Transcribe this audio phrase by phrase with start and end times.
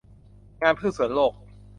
[0.61, 1.33] งานพืชสวนโลก